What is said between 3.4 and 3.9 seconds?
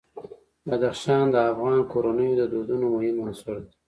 دی.